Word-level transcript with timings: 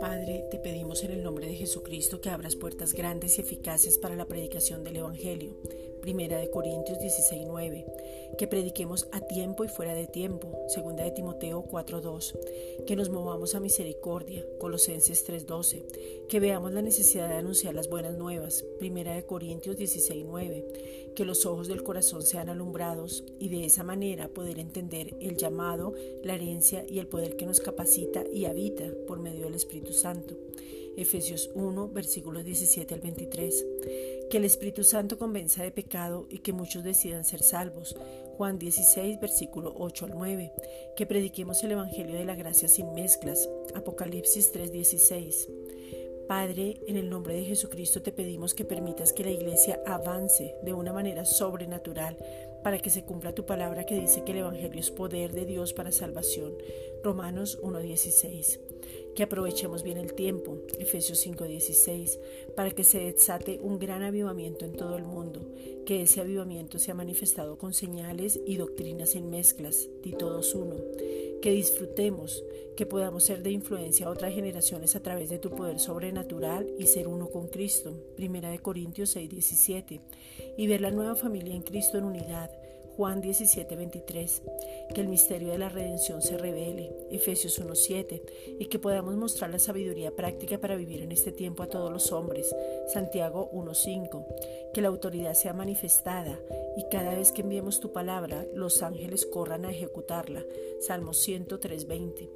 Padre, 0.00 0.44
te 0.50 0.58
pedimos 0.58 1.02
en 1.02 1.10
el 1.10 1.22
nombre 1.24 1.46
de 1.46 1.54
Jesucristo 1.54 2.20
que 2.20 2.30
abras 2.30 2.54
puertas 2.54 2.92
grandes 2.92 3.38
y 3.38 3.40
eficaces 3.40 3.98
para 3.98 4.14
la 4.14 4.26
predicación 4.26 4.84
del 4.84 4.98
Evangelio. 4.98 5.56
Primera 6.00 6.38
de 6.38 6.50
Corintios 6.50 6.98
16:9. 6.98 7.84
Que 8.38 8.46
prediquemos 8.46 9.08
a 9.12 9.20
tiempo 9.20 9.64
y 9.64 9.68
fuera 9.68 9.94
de 9.94 10.06
tiempo. 10.06 10.50
Segunda 10.68 11.04
de 11.04 11.10
Timoteo 11.10 11.64
4:2. 11.64 12.34
Que 12.86 12.96
nos 12.96 13.10
movamos 13.10 13.54
a 13.54 13.60
misericordia. 13.60 14.44
Colosenses 14.58 15.24
3:12. 15.24 15.84
Que 16.28 16.40
veamos 16.40 16.72
la 16.72 16.82
necesidad 16.82 17.28
de 17.28 17.36
anunciar 17.36 17.74
las 17.74 17.88
buenas 17.90 18.16
nuevas. 18.16 18.64
Primera 18.78 19.14
de 19.14 19.26
Corintios 19.26 19.76
16:9. 19.76 20.64
Que 21.14 21.24
los 21.24 21.44
ojos 21.46 21.68
del 21.68 21.82
corazón 21.82 22.22
sean 22.22 22.48
alumbrados 22.48 23.24
y 23.38 23.48
de 23.48 23.66
esa 23.66 23.84
manera 23.84 24.28
poder 24.28 24.58
entender 24.58 25.16
el 25.20 25.36
llamado, 25.36 25.94
la 26.22 26.34
herencia 26.34 26.84
y 26.88 26.98
el 26.98 27.08
poder 27.08 27.36
que 27.36 27.46
nos 27.46 27.60
capacita 27.60 28.24
y 28.32 28.46
habita 28.46 28.84
por 29.06 29.18
medio 29.18 29.44
del 29.44 29.54
Espíritu 29.54 29.92
Santo. 29.92 30.34
Efesios 30.96 31.50
1, 31.54 31.88
versículos 31.88 32.44
17 32.44 32.94
al 32.94 33.00
23. 33.00 33.66
Que 34.30 34.36
el 34.36 34.44
Espíritu 34.44 34.84
Santo 34.84 35.18
convenza 35.18 35.62
de 35.62 35.70
pecado 35.70 36.26
y 36.30 36.38
que 36.38 36.52
muchos 36.52 36.84
decidan 36.84 37.24
ser 37.24 37.42
salvos. 37.42 37.96
Juan 38.36 38.58
16, 38.58 39.20
versículo 39.20 39.74
8 39.76 40.06
al 40.06 40.10
9. 40.12 40.52
Que 40.96 41.06
prediquemos 41.06 41.62
el 41.64 41.72
Evangelio 41.72 42.16
de 42.16 42.24
la 42.24 42.34
gracia 42.34 42.68
sin 42.68 42.92
mezclas. 42.94 43.48
Apocalipsis 43.74 44.52
3, 44.52 44.72
16. 44.72 45.48
Padre, 46.30 46.80
en 46.86 46.96
el 46.96 47.10
nombre 47.10 47.34
de 47.34 47.44
Jesucristo 47.44 48.02
te 48.02 48.12
pedimos 48.12 48.54
que 48.54 48.64
permitas 48.64 49.12
que 49.12 49.24
la 49.24 49.32
iglesia 49.32 49.80
avance 49.84 50.54
de 50.62 50.72
una 50.72 50.92
manera 50.92 51.24
sobrenatural 51.24 52.16
para 52.62 52.78
que 52.78 52.90
se 52.90 53.04
cumpla 53.04 53.34
tu 53.34 53.46
palabra 53.46 53.84
que 53.84 54.00
dice 54.00 54.24
que 54.24 54.32
el 54.32 54.38
Evangelio 54.38 54.80
es 54.80 54.90
poder 54.90 55.32
de 55.32 55.46
Dios 55.46 55.72
para 55.72 55.92
salvación. 55.92 56.54
Romanos 57.02 57.58
1.16 57.62 58.60
que 59.14 59.24
aprovechemos 59.24 59.82
bien 59.82 59.98
el 59.98 60.14
tiempo, 60.14 60.58
Efesios 60.78 61.18
5:16, 61.26 62.18
para 62.54 62.70
que 62.70 62.84
se 62.84 63.00
desate 63.00 63.58
un 63.62 63.78
gran 63.78 64.02
avivamiento 64.02 64.64
en 64.64 64.72
todo 64.72 64.96
el 64.96 65.04
mundo, 65.04 65.40
que 65.84 66.02
ese 66.02 66.20
avivamiento 66.20 66.78
sea 66.78 66.94
manifestado 66.94 67.58
con 67.58 67.74
señales 67.74 68.40
y 68.46 68.56
doctrinas 68.56 69.14
en 69.14 69.30
mezclas, 69.30 69.88
Tito 70.02 70.30
2:1, 70.30 71.40
que 71.40 71.52
disfrutemos, 71.52 72.44
que 72.76 72.86
podamos 72.86 73.24
ser 73.24 73.42
de 73.42 73.50
influencia 73.50 74.06
a 74.06 74.10
otras 74.10 74.34
generaciones 74.34 74.96
a 74.96 75.02
través 75.02 75.28
de 75.30 75.38
tu 75.38 75.50
poder 75.50 75.78
sobrenatural 75.78 76.70
y 76.78 76.86
ser 76.86 77.08
uno 77.08 77.28
con 77.28 77.48
Cristo, 77.48 77.94
Primera 78.16 78.50
de 78.50 78.58
Corintios 78.58 79.10
6:17, 79.10 80.00
y 80.56 80.66
ver 80.66 80.80
la 80.80 80.90
nueva 80.90 81.14
familia 81.14 81.54
en 81.54 81.62
Cristo 81.62 81.98
en 81.98 82.04
unidad, 82.04 82.50
Juan 83.00 83.22
17, 83.22 83.76
23, 83.76 84.42
que 84.94 85.00
el 85.00 85.08
misterio 85.08 85.52
de 85.52 85.56
la 85.56 85.70
redención 85.70 86.20
se 86.20 86.36
revele, 86.36 86.92
Efesios 87.10 87.58
1, 87.58 87.74
7, 87.74 88.22
y 88.58 88.66
que 88.66 88.78
podamos 88.78 89.16
mostrar 89.16 89.48
la 89.48 89.58
sabiduría 89.58 90.14
práctica 90.14 90.58
para 90.58 90.76
vivir 90.76 91.00
en 91.00 91.10
este 91.10 91.32
tiempo 91.32 91.62
a 91.62 91.66
todos 91.66 91.90
los 91.90 92.12
hombres, 92.12 92.54
Santiago 92.92 93.48
1, 93.52 93.72
5, 93.72 94.26
que 94.74 94.82
la 94.82 94.88
autoridad 94.88 95.32
sea 95.32 95.54
manifestada. 95.54 96.38
Y 96.76 96.90
cada 96.90 97.14
vez 97.14 97.32
que 97.32 97.40
enviemos 97.40 97.80
tu 97.80 97.90
palabra, 97.90 98.44
los 98.52 98.82
ángeles 98.82 99.24
corran 99.24 99.64
a 99.64 99.70
ejecutarla, 99.70 100.44
Salmo 100.80 101.14
103, 101.14 101.86
20. 101.86 102.28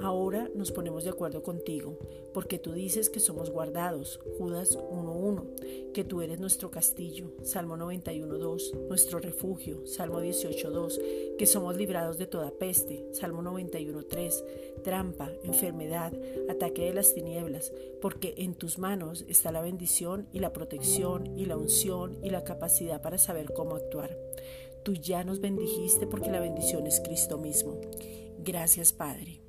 Ahora 0.00 0.48
nos 0.54 0.70
ponemos 0.70 1.02
de 1.02 1.10
acuerdo 1.10 1.42
contigo, 1.42 1.98
porque 2.32 2.60
tú 2.60 2.72
dices 2.72 3.10
que 3.10 3.18
somos 3.18 3.50
guardados, 3.50 4.20
Judas 4.38 4.78
1.1, 4.78 5.92
que 5.92 6.04
tú 6.04 6.22
eres 6.22 6.38
nuestro 6.38 6.70
castillo, 6.70 7.32
Salmo 7.42 7.76
91.2, 7.76 8.86
nuestro 8.86 9.18
refugio, 9.18 9.84
Salmo 9.86 10.20
18.2, 10.20 11.36
que 11.36 11.46
somos 11.46 11.76
librados 11.76 12.16
de 12.16 12.28
toda 12.28 12.52
peste, 12.52 13.08
Salmo 13.12 13.42
91.3, 13.42 14.82
trampa, 14.84 15.32
enfermedad, 15.42 16.12
ataque 16.48 16.84
de 16.84 16.94
las 16.94 17.12
tinieblas, 17.12 17.72
porque 18.00 18.34
en 18.38 18.54
tus 18.54 18.78
manos 18.78 19.24
está 19.26 19.50
la 19.50 19.62
bendición 19.62 20.28
y 20.32 20.38
la 20.38 20.52
protección 20.52 21.36
y 21.36 21.46
la 21.46 21.56
unción 21.56 22.18
y 22.22 22.30
la 22.30 22.44
capacidad 22.44 23.02
para 23.02 23.18
saber 23.18 23.52
cómo 23.52 23.74
actuar. 23.74 24.16
Tú 24.84 24.94
ya 24.94 25.24
nos 25.24 25.40
bendijiste 25.40 26.06
porque 26.06 26.30
la 26.30 26.40
bendición 26.40 26.86
es 26.86 27.00
Cristo 27.00 27.36
mismo. 27.36 27.80
Gracias 28.38 28.92
Padre. 28.92 29.47